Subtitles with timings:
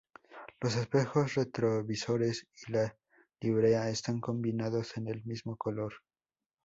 [0.61, 2.97] Los espejos retrovisores y la
[3.39, 5.93] librea están combinados en el mismo color.